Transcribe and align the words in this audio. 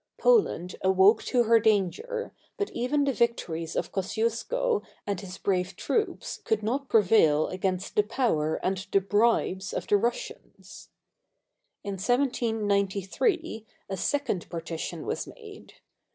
Poland 0.17 0.75
awoke 0.81 1.21
to 1.21 1.43
her 1.43 1.59
danger, 1.59 2.33
but 2.57 2.71
even 2.71 3.03
the 3.03 3.13
victories 3.13 3.75
of 3.75 3.91
Kosciusko 3.91 4.81
and 5.05 5.21
his 5.21 5.37
brave 5.37 5.75
troops 5.75 6.37
could 6.43 6.63
not 6.63 6.89
prevail 6.89 7.47
against 7.49 7.95
the 7.95 8.01
power 8.01 8.55
and 8.63 8.77
the 8.91 8.99
bribes 8.99 9.73
of 9.73 9.85
the 9.85 9.97
Russians. 9.97 10.89
In 11.83 11.97
1793, 11.99 13.67
a 13.91 13.95
Second 13.97 14.49
Partition 14.49 15.05
was 15.05 15.27
made. 15.27 15.73